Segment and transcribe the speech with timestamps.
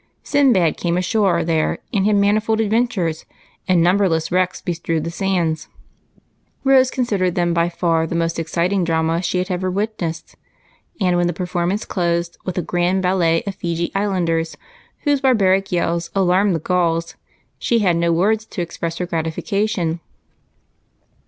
[0.23, 3.23] Sinbad came ashore there and had manifold adventures,
[3.67, 5.67] and numberless wrecks bestrewed the sands.
[6.63, 10.35] Rose considered them by far the most exciting dramas she had ever witnessed;
[10.99, 14.57] and when the perform ance closed with a grand ballet of Feejee Islanders,
[15.05, 17.13] v\'hose barbaric yells alarmed the gulls,
[17.59, 19.99] she had no words in which to express her gratification.